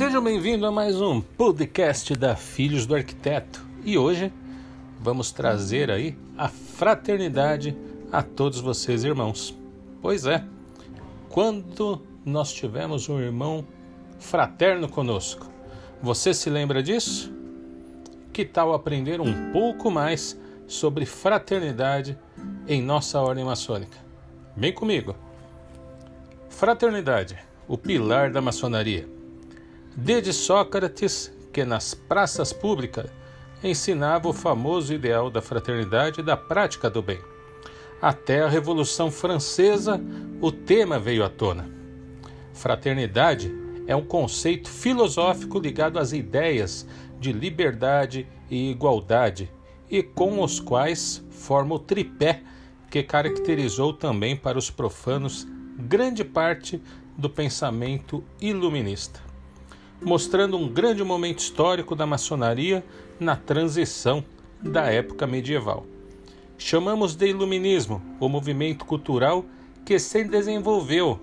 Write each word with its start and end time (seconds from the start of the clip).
Sejam 0.00 0.24
bem-vindos 0.24 0.66
a 0.66 0.72
mais 0.72 0.98
um 0.98 1.20
podcast 1.20 2.14
da 2.16 2.34
Filhos 2.34 2.86
do 2.86 2.94
Arquiteto. 2.94 3.62
E 3.84 3.98
hoje 3.98 4.32
vamos 4.98 5.30
trazer 5.30 5.90
aí 5.90 6.16
a 6.38 6.48
fraternidade 6.48 7.76
a 8.10 8.22
todos 8.22 8.60
vocês, 8.60 9.04
irmãos. 9.04 9.54
Pois 10.00 10.24
é, 10.24 10.42
quando 11.28 12.00
nós 12.24 12.50
tivemos 12.50 13.10
um 13.10 13.20
irmão 13.20 13.62
fraterno 14.18 14.88
conosco, 14.88 15.46
você 16.02 16.32
se 16.32 16.48
lembra 16.48 16.82
disso? 16.82 17.30
Que 18.32 18.46
tal 18.46 18.72
aprender 18.72 19.20
um 19.20 19.52
pouco 19.52 19.90
mais 19.90 20.34
sobre 20.66 21.04
fraternidade 21.04 22.18
em 22.66 22.80
nossa 22.80 23.20
ordem 23.20 23.44
maçônica? 23.44 23.98
Vem 24.56 24.72
comigo. 24.72 25.14
Fraternidade, 26.48 27.36
o 27.68 27.76
pilar 27.76 28.30
da 28.30 28.40
maçonaria. 28.40 29.19
Desde 30.02 30.32
Sócrates, 30.32 31.30
que 31.52 31.62
nas 31.62 31.92
praças 31.92 32.54
públicas 32.54 33.10
ensinava 33.62 34.30
o 34.30 34.32
famoso 34.32 34.94
ideal 34.94 35.30
da 35.30 35.42
fraternidade 35.42 36.20
e 36.20 36.22
da 36.22 36.38
prática 36.38 36.88
do 36.88 37.02
bem. 37.02 37.20
Até 38.00 38.40
a 38.40 38.48
Revolução 38.48 39.10
Francesa, 39.10 40.00
o 40.40 40.50
tema 40.50 40.98
veio 40.98 41.22
à 41.22 41.28
tona. 41.28 41.68
Fraternidade 42.54 43.54
é 43.86 43.94
um 43.94 44.02
conceito 44.02 44.70
filosófico 44.70 45.58
ligado 45.58 45.98
às 45.98 46.12
ideias 46.12 46.86
de 47.18 47.30
liberdade 47.30 48.26
e 48.50 48.70
igualdade 48.70 49.50
e 49.90 50.02
com 50.02 50.42
os 50.42 50.58
quais 50.58 51.22
forma 51.30 51.74
o 51.74 51.78
tripé 51.78 52.40
que 52.90 53.02
caracterizou 53.02 53.92
também 53.92 54.34
para 54.34 54.58
os 54.58 54.70
profanos 54.70 55.46
grande 55.76 56.24
parte 56.24 56.82
do 57.18 57.28
pensamento 57.28 58.24
iluminista, 58.40 59.20
mostrando 60.02 60.56
um 60.56 60.68
grande 60.68 61.02
momento 61.04 61.40
histórico 61.40 61.94
da 61.94 62.06
maçonaria 62.06 62.84
na 63.18 63.36
transição 63.36 64.24
da 64.62 64.86
época 64.86 65.26
medieval. 65.26 65.86
Chamamos 66.58 67.14
de 67.14 67.26
iluminismo 67.26 68.02
o 68.18 68.28
movimento 68.28 68.84
cultural 68.84 69.44
que 69.84 69.98
se 69.98 70.24
desenvolveu 70.24 71.18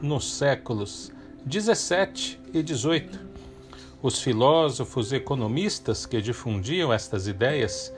nos 0.00 0.34
séculos 0.34 1.10
17 1.44 2.40
e 2.52 2.62
18. 2.62 3.18
Os 4.02 4.20
filósofos 4.20 5.12
e 5.12 5.16
economistas 5.16 6.06
que 6.06 6.20
difundiam 6.20 6.92
estas 6.92 7.26
ideias 7.26 7.92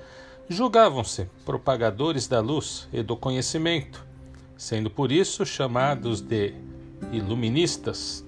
julgavam-se 0.49 1.29
propagadores 1.45 2.29
da 2.29 2.41
luz 2.41 2.89
e 2.93 3.03
do 3.03 3.17
conhecimento 3.17 4.05
sendo 4.57 4.91
por 4.91 5.11
isso 5.11 5.45
chamados 5.45 6.21
de 6.21 6.55
iluministas. 7.13 8.25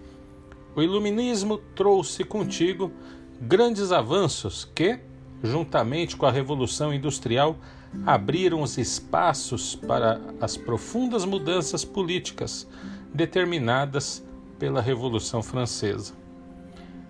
O 0.77 0.83
iluminismo 0.83 1.57
trouxe 1.57 2.23
contigo 2.23 2.93
grandes 3.41 3.93
avanços 3.93 4.71
que, 4.75 5.01
juntamente 5.43 6.15
com 6.15 6.27
a 6.27 6.31
Revolução 6.31 6.93
Industrial, 6.93 7.57
abriram 8.05 8.61
os 8.61 8.77
espaços 8.77 9.75
para 9.75 10.21
as 10.39 10.55
profundas 10.55 11.25
mudanças 11.25 11.83
políticas 11.83 12.69
determinadas 13.15 14.23
pela 14.59 14.83
Revolução 14.83 15.43
Francesa. 15.43 16.13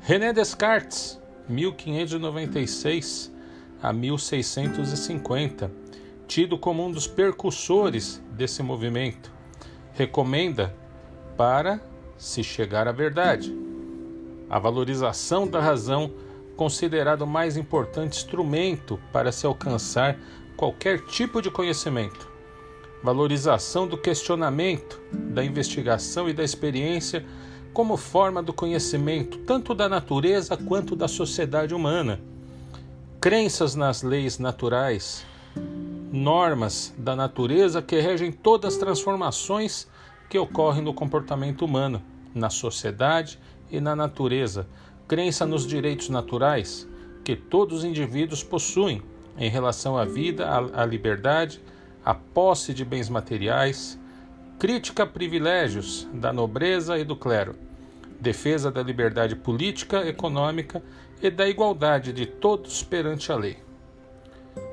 René 0.00 0.32
Descartes, 0.32 1.20
1596 1.48 3.34
a 3.82 3.92
1650, 3.92 5.72
tido 6.28 6.56
como 6.56 6.86
um 6.86 6.92
dos 6.92 7.08
percussores 7.08 8.22
desse 8.30 8.62
movimento, 8.62 9.32
recomenda 9.92 10.72
para 11.36 11.80
se 12.18 12.42
chegar 12.42 12.88
à 12.88 12.92
verdade. 12.92 13.54
A 14.48 14.58
valorização 14.58 15.46
da 15.46 15.60
razão, 15.60 16.12
considerado 16.56 17.22
o 17.22 17.26
mais 17.26 17.56
importante 17.56 18.16
instrumento 18.16 18.98
para 19.12 19.32
se 19.32 19.46
alcançar 19.46 20.18
qualquer 20.56 21.00
tipo 21.06 21.42
de 21.42 21.50
conhecimento. 21.50 22.28
Valorização 23.02 23.86
do 23.86 23.98
questionamento, 23.98 25.00
da 25.12 25.44
investigação 25.44 26.28
e 26.28 26.32
da 26.32 26.42
experiência 26.42 27.24
como 27.72 27.96
forma 27.96 28.42
do 28.42 28.54
conhecimento 28.54 29.36
tanto 29.40 29.74
da 29.74 29.88
natureza 29.88 30.56
quanto 30.56 30.96
da 30.96 31.06
sociedade 31.06 31.74
humana. 31.74 32.20
Crenças 33.20 33.74
nas 33.74 34.02
leis 34.02 34.38
naturais, 34.38 35.26
normas 36.10 36.94
da 36.96 37.14
natureza 37.14 37.82
que 37.82 38.00
regem 38.00 38.32
todas 38.32 38.74
as 38.74 38.80
transformações 38.80 39.86
que 40.28 40.38
ocorrem 40.38 40.82
no 40.82 40.94
comportamento 40.94 41.64
humano, 41.64 42.02
na 42.34 42.50
sociedade 42.50 43.38
e 43.70 43.80
na 43.80 43.96
natureza, 43.96 44.68
crença 45.08 45.46
nos 45.46 45.66
direitos 45.66 46.08
naturais 46.08 46.86
que 47.24 47.34
todos 47.34 47.78
os 47.78 47.84
indivíduos 47.84 48.42
possuem 48.42 49.02
em 49.38 49.50
relação 49.50 49.96
à 49.96 50.04
vida, 50.04 50.48
à 50.72 50.86
liberdade, 50.86 51.60
à 52.04 52.14
posse 52.14 52.72
de 52.72 52.84
bens 52.84 53.08
materiais, 53.08 53.98
crítica 54.58 55.02
a 55.02 55.06
privilégios 55.06 56.08
da 56.12 56.32
nobreza 56.32 56.98
e 56.98 57.04
do 57.04 57.16
clero, 57.16 57.56
defesa 58.20 58.70
da 58.70 58.82
liberdade 58.82 59.34
política, 59.34 60.06
econômica 60.06 60.82
e 61.20 61.30
da 61.30 61.48
igualdade 61.48 62.12
de 62.12 62.26
todos 62.26 62.82
perante 62.82 63.32
a 63.32 63.36
lei. 63.36 63.58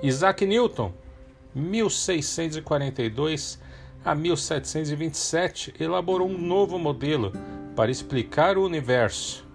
Isaac 0.02 0.46
Newton 0.46 0.94
1642 1.56 3.59
a 4.03 4.14
1727, 4.14 5.74
elaborou 5.80 6.28
um 6.28 6.38
novo 6.38 6.78
modelo 6.78 7.31
para 7.75 7.91
explicar 7.91 8.58
o 8.58 8.66
universo. 8.66 9.46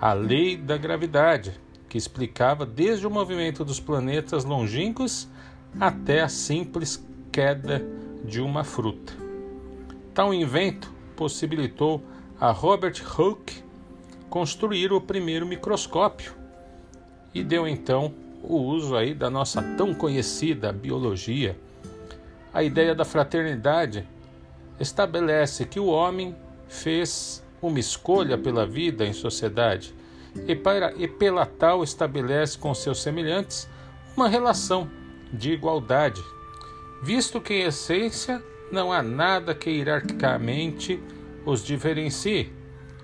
A 0.00 0.12
lei 0.12 0.56
da 0.56 0.76
gravidade, 0.76 1.58
que 1.88 1.96
explicava 1.96 2.66
desde 2.66 3.06
o 3.06 3.10
movimento 3.10 3.64
dos 3.64 3.80
planetas 3.80 4.44
longínquos 4.44 5.28
até 5.80 6.20
a 6.20 6.28
simples 6.28 7.04
queda 7.32 7.84
de 8.24 8.40
uma 8.40 8.64
fruta. 8.64 9.12
Tal 10.12 10.32
invento 10.32 10.92
possibilitou 11.16 12.02
a 12.40 12.50
Robert 12.50 13.02
Hooke 13.18 13.62
construir 14.28 14.92
o 14.92 15.00
primeiro 15.00 15.46
microscópio 15.46 16.34
e 17.32 17.42
deu 17.42 17.66
então 17.66 18.12
o 18.42 18.56
uso 18.56 18.96
aí 18.96 19.14
da 19.14 19.30
nossa 19.30 19.62
tão 19.76 19.94
conhecida 19.94 20.72
biologia. 20.72 21.58
A 22.54 22.62
ideia 22.62 22.94
da 22.94 23.04
fraternidade 23.04 24.08
estabelece 24.78 25.64
que 25.64 25.80
o 25.80 25.86
homem 25.86 26.36
fez 26.68 27.44
uma 27.60 27.80
escolha 27.80 28.38
pela 28.38 28.64
vida 28.64 29.04
em 29.04 29.12
sociedade 29.12 29.92
e, 30.46 30.54
para, 30.54 30.94
e 30.94 31.08
pela 31.08 31.44
tal 31.44 31.82
estabelece 31.82 32.56
com 32.56 32.72
seus 32.72 33.02
semelhantes 33.02 33.68
uma 34.16 34.28
relação 34.28 34.88
de 35.32 35.50
igualdade, 35.50 36.22
visto 37.02 37.40
que 37.40 37.54
em 37.54 37.62
essência 37.64 38.40
não 38.70 38.92
há 38.92 39.02
nada 39.02 39.52
que 39.52 39.70
hierarquicamente 39.70 41.02
os 41.44 41.64
diferencie. 41.64 42.52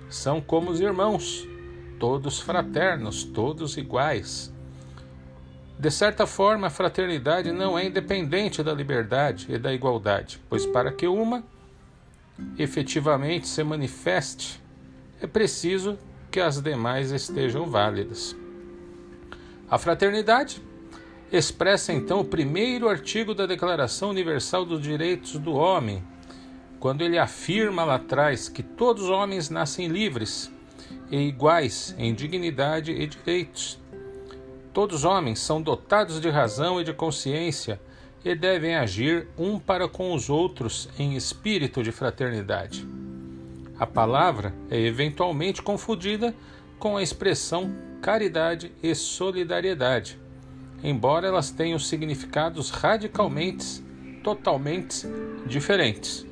São 0.09 0.39
como 0.39 0.71
os 0.71 0.79
irmãos, 0.79 1.45
todos 1.99 2.39
fraternos, 2.39 3.25
todos 3.25 3.75
iguais. 3.75 4.53
De 5.81 5.89
certa 5.89 6.27
forma, 6.27 6.67
a 6.67 6.69
fraternidade 6.69 7.51
não 7.51 7.75
é 7.75 7.83
independente 7.83 8.61
da 8.61 8.71
liberdade 8.71 9.47
e 9.49 9.57
da 9.57 9.73
igualdade, 9.73 10.39
pois 10.47 10.63
para 10.63 10.91
que 10.91 11.07
uma 11.07 11.43
efetivamente 12.55 13.47
se 13.47 13.63
manifeste, 13.63 14.61
é 15.19 15.25
preciso 15.25 15.97
que 16.29 16.39
as 16.39 16.61
demais 16.61 17.11
estejam 17.11 17.65
válidas. 17.65 18.35
A 19.67 19.79
fraternidade 19.79 20.61
expressa 21.31 21.91
então 21.91 22.19
o 22.19 22.25
primeiro 22.25 22.87
artigo 22.87 23.33
da 23.33 23.47
Declaração 23.47 24.11
Universal 24.11 24.63
dos 24.65 24.83
Direitos 24.83 25.39
do 25.39 25.55
Homem, 25.55 26.03
quando 26.79 27.01
ele 27.01 27.17
afirma 27.17 27.83
lá 27.83 27.95
atrás 27.95 28.47
que 28.47 28.61
todos 28.61 29.05
os 29.05 29.09
homens 29.09 29.49
nascem 29.49 29.87
livres 29.87 30.51
e 31.09 31.17
iguais 31.17 31.95
em 31.97 32.13
dignidade 32.13 32.91
e 32.91 33.07
direitos 33.07 33.80
Todos 34.73 34.99
os 34.99 35.05
homens 35.05 35.39
são 35.39 35.61
dotados 35.61 36.21
de 36.21 36.29
razão 36.29 36.79
e 36.79 36.83
de 36.83 36.93
consciência 36.93 37.79
e 38.23 38.33
devem 38.33 38.75
agir 38.75 39.27
um 39.37 39.59
para 39.59 39.87
com 39.87 40.13
os 40.13 40.29
outros 40.29 40.87
em 40.97 41.15
espírito 41.15 41.83
de 41.83 41.91
fraternidade. 41.91 42.87
A 43.77 43.85
palavra 43.85 44.53
é 44.69 44.79
eventualmente 44.79 45.61
confundida 45.61 46.33
com 46.79 46.95
a 46.95 47.03
expressão 47.03 47.73
caridade 48.01 48.71
e 48.81 48.95
solidariedade, 48.95 50.17
embora 50.83 51.27
elas 51.27 51.51
tenham 51.51 51.77
significados 51.77 52.69
radicalmente, 52.69 53.83
totalmente 54.23 55.05
diferentes. 55.45 56.25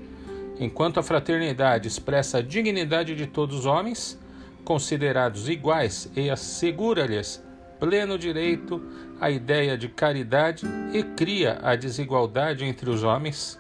Enquanto 0.60 1.00
a 1.00 1.04
fraternidade 1.04 1.88
expressa 1.88 2.38
a 2.38 2.42
dignidade 2.42 3.16
de 3.16 3.28
todos 3.28 3.60
os 3.60 3.66
homens, 3.66 4.20
considerados 4.64 5.50
iguais, 5.50 6.12
e 6.16 6.30
assegura-lhes 6.30 7.44
pleno 7.80 8.18
direito 8.18 8.82
à 9.20 9.32
ideia 9.32 9.78
de 9.78 9.88
caridade 9.88 10.66
e 10.94 11.02
cria 11.02 11.60
a 11.62 11.76
desigualdade 11.76 12.66
entre 12.66 12.90
os 12.90 13.04
homens, 13.04 13.60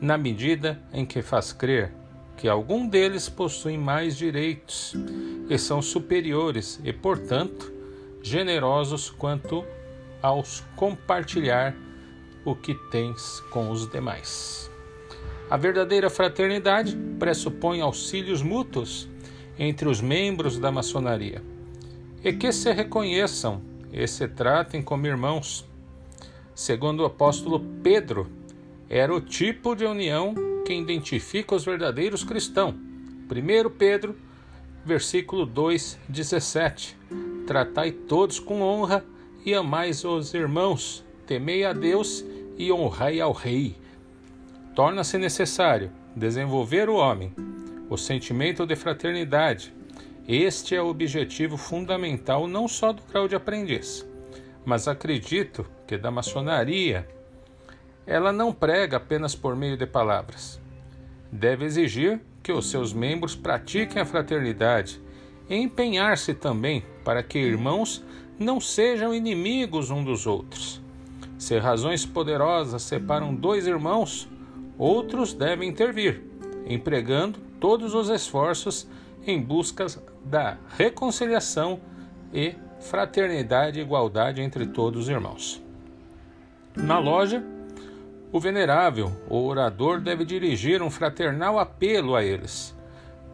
na 0.00 0.16
medida 0.16 0.80
em 0.92 1.04
que 1.04 1.20
faz 1.20 1.52
crer 1.52 1.92
que 2.36 2.48
algum 2.48 2.88
deles 2.88 3.28
possui 3.28 3.76
mais 3.76 4.16
direitos 4.16 4.94
e 5.50 5.58
são 5.58 5.82
superiores 5.82 6.80
e, 6.82 6.90
portanto, 6.90 7.70
generosos 8.22 9.10
quanto 9.10 9.62
aos 10.22 10.64
compartilhar 10.74 11.76
o 12.42 12.54
que 12.54 12.74
tens 12.90 13.40
com 13.50 13.70
os 13.70 13.90
demais. 13.90 14.70
A 15.50 15.56
verdadeira 15.58 16.08
fraternidade 16.08 16.96
pressupõe 17.18 17.82
auxílios 17.82 18.40
mútuos 18.40 19.06
entre 19.58 19.86
os 19.86 20.00
membros 20.00 20.58
da 20.58 20.72
maçonaria 20.72 21.42
e 22.24 22.32
que 22.32 22.52
se 22.52 22.72
reconheçam 22.72 23.62
e 23.92 24.06
se 24.06 24.28
tratem 24.28 24.82
como 24.82 25.06
irmãos. 25.06 25.66
Segundo 26.54 27.00
o 27.00 27.06
apóstolo 27.06 27.60
Pedro, 27.82 28.28
era 28.88 29.14
o 29.14 29.20
tipo 29.20 29.74
de 29.74 29.84
união 29.84 30.34
que 30.64 30.74
identifica 30.74 31.54
os 31.54 31.64
verdadeiros 31.64 32.22
cristãos. 32.22 32.74
1 32.74 33.70
Pedro, 33.78 34.16
versículo 34.84 35.46
2, 35.46 35.98
17. 36.08 36.96
Tratai 37.46 37.92
todos 37.92 38.38
com 38.38 38.62
honra 38.62 39.04
e 39.44 39.54
amais 39.54 40.04
os 40.04 40.34
irmãos, 40.34 41.04
temei 41.26 41.64
a 41.64 41.72
Deus 41.72 42.24
e 42.58 42.70
honrai 42.70 43.20
ao 43.20 43.32
Rei. 43.32 43.76
Torna-se 44.74 45.16
necessário 45.18 45.90
desenvolver 46.14 46.88
o 46.88 46.96
homem, 46.96 47.32
o 47.88 47.96
sentimento 47.96 48.66
de 48.66 48.76
fraternidade. 48.76 49.72
Este 50.32 50.76
é 50.76 50.80
o 50.80 50.86
objetivo 50.86 51.56
fundamental 51.56 52.46
não 52.46 52.68
só 52.68 52.92
do 52.92 53.02
grau 53.02 53.26
de 53.26 53.34
aprendiz, 53.34 54.08
mas 54.64 54.86
acredito 54.86 55.66
que 55.88 55.98
da 55.98 56.08
maçonaria 56.08 57.04
ela 58.06 58.32
não 58.32 58.52
prega 58.52 58.98
apenas 58.98 59.34
por 59.34 59.56
meio 59.56 59.76
de 59.76 59.88
palavras. 59.88 60.60
Deve 61.32 61.64
exigir 61.64 62.20
que 62.44 62.52
os 62.52 62.70
seus 62.70 62.92
membros 62.92 63.34
pratiquem 63.34 64.00
a 64.00 64.04
fraternidade 64.04 65.02
e 65.48 65.56
empenhar-se 65.56 66.32
também 66.32 66.84
para 67.04 67.24
que 67.24 67.36
irmãos 67.36 68.00
não 68.38 68.60
sejam 68.60 69.12
inimigos 69.12 69.90
um 69.90 70.04
dos 70.04 70.28
outros. 70.28 70.80
Se 71.40 71.58
razões 71.58 72.06
poderosas 72.06 72.82
separam 72.82 73.34
dois 73.34 73.66
irmãos, 73.66 74.28
outros 74.78 75.34
devem 75.34 75.68
intervir, 75.68 76.22
empregando 76.68 77.40
todos 77.58 77.94
os 77.94 78.08
esforços 78.08 78.86
em 79.26 79.40
busca 79.40 79.86
da 80.24 80.58
reconciliação 80.76 81.80
e 82.32 82.54
fraternidade 82.80 83.78
e 83.78 83.82
igualdade 83.82 84.40
entre 84.40 84.66
todos 84.66 85.02
os 85.02 85.08
irmãos. 85.08 85.62
Na 86.76 86.98
loja, 86.98 87.42
o 88.32 88.38
venerável, 88.38 89.12
o 89.28 89.44
orador, 89.44 90.00
deve 90.00 90.24
dirigir 90.24 90.82
um 90.82 90.90
fraternal 90.90 91.58
apelo 91.58 92.14
a 92.14 92.24
eles, 92.24 92.76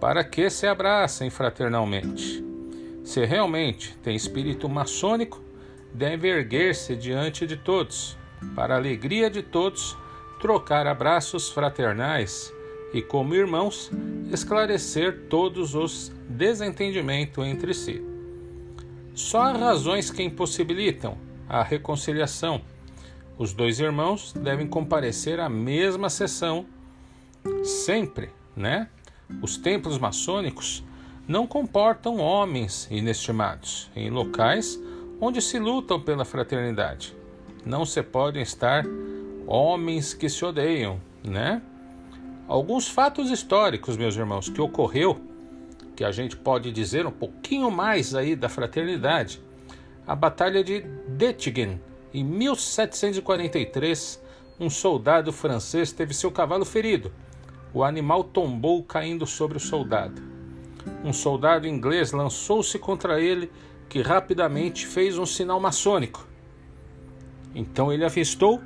para 0.00 0.24
que 0.24 0.48
se 0.50 0.66
abracem 0.66 1.30
fraternalmente. 1.30 2.44
Se 3.04 3.24
realmente 3.24 3.96
tem 3.98 4.16
espírito 4.16 4.68
maçônico, 4.68 5.40
deve 5.92 6.28
erguer-se 6.28 6.96
diante 6.96 7.46
de 7.46 7.56
todos, 7.56 8.18
para 8.54 8.74
a 8.74 8.78
alegria 8.78 9.30
de 9.30 9.42
todos, 9.42 9.96
trocar 10.40 10.86
abraços 10.86 11.50
fraternais 11.50 12.52
e, 12.96 13.02
como 13.02 13.34
irmãos, 13.34 13.90
esclarecer 14.32 15.26
todos 15.28 15.74
os 15.74 16.12
desentendimentos 16.28 17.44
entre 17.44 17.72
si. 17.74 18.02
Só 19.14 19.42
há 19.42 19.52
razões 19.52 20.10
que 20.10 20.22
impossibilitam 20.22 21.16
a 21.48 21.62
reconciliação 21.62 22.60
os 23.38 23.52
dois 23.52 23.80
irmãos 23.80 24.32
devem 24.32 24.66
comparecer 24.66 25.40
à 25.40 25.48
mesma 25.48 26.08
sessão 26.08 26.64
sempre, 27.62 28.30
né? 28.56 28.88
Os 29.42 29.58
templos 29.58 29.98
maçônicos 29.98 30.82
não 31.28 31.46
comportam 31.46 32.18
homens 32.18 32.88
inestimados 32.90 33.90
em 33.94 34.08
locais 34.08 34.80
onde 35.20 35.42
se 35.42 35.58
lutam 35.58 36.00
pela 36.00 36.24
fraternidade. 36.24 37.14
Não 37.64 37.84
se 37.84 38.02
podem 38.02 38.42
estar 38.42 38.86
homens 39.46 40.14
que 40.14 40.30
se 40.30 40.42
odeiam, 40.42 40.98
né? 41.22 41.60
Alguns 42.48 42.86
fatos 42.86 43.28
históricos, 43.28 43.96
meus 43.96 44.16
irmãos, 44.16 44.48
que 44.48 44.60
ocorreu, 44.60 45.20
que 45.96 46.04
a 46.04 46.12
gente 46.12 46.36
pode 46.36 46.70
dizer 46.70 47.04
um 47.04 47.10
pouquinho 47.10 47.72
mais 47.72 48.14
aí 48.14 48.36
da 48.36 48.48
fraternidade. 48.48 49.42
A 50.06 50.14
Batalha 50.14 50.62
de 50.62 50.82
Dettingen, 51.08 51.80
em 52.14 52.22
1743, 52.22 54.22
um 54.60 54.70
soldado 54.70 55.32
francês 55.32 55.90
teve 55.90 56.14
seu 56.14 56.30
cavalo 56.30 56.64
ferido. 56.64 57.10
O 57.74 57.82
animal 57.82 58.22
tombou 58.22 58.80
caindo 58.84 59.26
sobre 59.26 59.56
o 59.56 59.60
soldado. 59.60 60.22
Um 61.04 61.12
soldado 61.12 61.66
inglês 61.66 62.12
lançou-se 62.12 62.78
contra 62.78 63.20
ele, 63.20 63.50
que 63.88 64.02
rapidamente 64.02 64.86
fez 64.86 65.18
um 65.18 65.26
sinal 65.26 65.58
maçônico. 65.58 66.24
Então 67.52 67.92
ele 67.92 68.04
avistou 68.04 68.62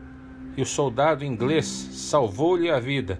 e 0.55 0.61
o 0.61 0.67
soldado 0.67 1.25
inglês 1.25 1.67
salvou-lhe 1.67 2.71
a 2.71 2.79
vida, 2.79 3.19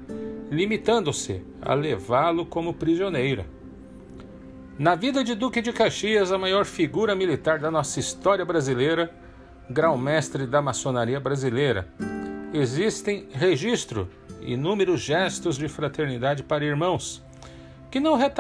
limitando-se 0.51 1.43
a 1.63 1.75
levá-lo 1.75 2.45
como 2.45 2.75
prisioneiro. 2.75 3.45
Na 4.79 4.95
vida 4.95 5.23
de 5.23 5.35
Duque 5.35 5.61
de 5.61 5.73
Caxias, 5.73 6.33
a 6.33 6.39
maior 6.39 6.65
figura 6.65 7.15
militar 7.15 7.59
da 7.59 7.71
nossa 7.71 8.01
história 8.01 8.45
brasileira, 8.45 9.15
grão-mestre 9.69 10.47
da 10.47 10.61
maçonaria 10.61 11.21
brasileira. 11.21 11.87
Existem 12.53 13.29
registro 13.31 14.09
inúmeros 14.41 15.01
gestos 15.01 15.57
de 15.57 15.69
fraternidade 15.69 16.43
para 16.43 16.65
irmãos, 16.65 17.23
que 17.91 18.01
não, 18.01 18.17
re, 18.17 18.31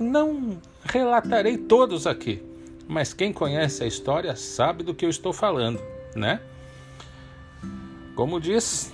não 0.00 0.58
relatarei 0.84 1.58
todos 1.58 2.06
aqui, 2.06 2.42
mas 2.88 3.12
quem 3.12 3.32
conhece 3.32 3.84
a 3.84 3.86
história 3.86 4.34
sabe 4.34 4.82
do 4.82 4.94
que 4.94 5.04
eu 5.04 5.10
estou 5.10 5.32
falando, 5.32 5.80
né? 6.16 6.40
Como 8.14 8.40
diz, 8.40 8.92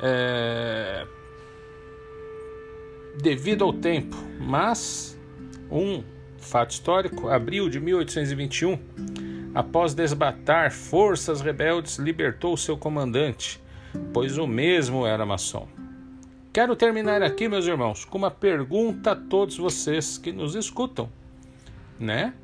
é, 0.00 1.06
devido 3.20 3.64
ao 3.64 3.72
tempo, 3.72 4.16
mas 4.40 5.18
um 5.70 6.02
fato 6.38 6.70
histórico, 6.70 7.28
abril 7.28 7.68
de 7.68 7.80
1821, 7.80 8.78
após 9.54 9.94
desbatar 9.94 10.72
forças 10.72 11.40
rebeldes, 11.40 11.98
libertou 11.98 12.56
seu 12.56 12.76
comandante, 12.76 13.60
pois 14.12 14.38
o 14.38 14.46
mesmo 14.46 15.06
era 15.06 15.24
maçom. 15.24 15.68
Quero 16.52 16.76
terminar 16.76 17.22
aqui, 17.22 17.48
meus 17.48 17.66
irmãos, 17.66 18.04
com 18.04 18.18
uma 18.18 18.30
pergunta 18.30 19.12
a 19.12 19.16
todos 19.16 19.56
vocês 19.56 20.18
que 20.18 20.32
nos 20.32 20.54
escutam, 20.54 21.08
né? 21.98 22.34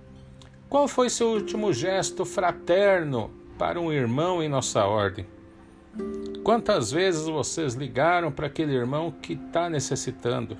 Qual 0.69 0.89
foi 0.89 1.11
seu 1.11 1.29
último 1.29 1.73
gesto 1.73 2.25
fraterno 2.25 3.31
para 3.59 3.81
um 3.81 3.93
irmão 3.93 4.43
em 4.43 4.49
nossa 4.49 4.85
ordem? 4.85 5.27
Quantas 6.49 6.90
vezes 6.90 7.26
vocês 7.26 7.75
ligaram 7.75 8.33
para 8.33 8.47
aquele 8.47 8.73
irmão 8.73 9.11
que 9.11 9.35
está 9.35 9.69
necessitando? 9.69 10.57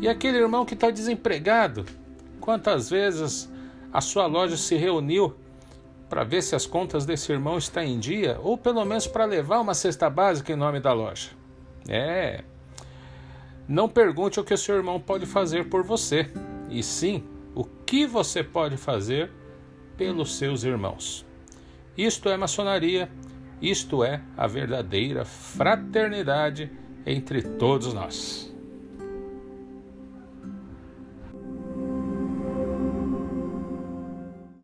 E 0.00 0.08
aquele 0.08 0.38
irmão 0.38 0.64
que 0.64 0.74
está 0.74 0.90
desempregado? 0.90 1.86
Quantas 2.40 2.90
vezes 2.90 3.48
a 3.92 4.00
sua 4.00 4.26
loja 4.26 4.56
se 4.56 4.74
reuniu 4.74 5.36
para 6.08 6.24
ver 6.24 6.42
se 6.42 6.56
as 6.56 6.66
contas 6.66 7.06
desse 7.06 7.30
irmão 7.30 7.58
estão 7.58 7.80
em 7.80 8.00
dia, 8.00 8.40
ou 8.42 8.58
pelo 8.58 8.84
menos 8.84 9.06
para 9.06 9.24
levar 9.24 9.60
uma 9.60 9.72
cesta 9.72 10.10
básica 10.10 10.52
em 10.52 10.56
nome 10.56 10.80
da 10.80 10.92
loja. 10.92 11.30
É. 11.88 12.42
Não 13.68 13.88
pergunte 13.88 14.40
o 14.40 14.44
que 14.44 14.52
o 14.52 14.58
seu 14.58 14.74
irmão 14.74 14.98
pode 14.98 15.26
fazer 15.26 15.68
por 15.68 15.84
você, 15.84 16.28
e 16.68 16.82
sim 16.82 17.22
o 17.54 17.64
que 17.64 18.04
você 18.04 18.42
pode 18.42 18.76
fazer 18.76 19.30
pelos 19.96 20.34
seus 20.34 20.64
irmãos. 20.64 21.24
Isto 21.96 22.28
é 22.28 22.36
maçonaria, 22.36 23.08
isto 23.62 24.02
é 24.02 24.20
a 24.36 24.46
verdadeira 24.46 25.24
fraternidade 25.24 26.70
entre 27.06 27.40
todos 27.42 27.94
nós. 27.94 28.51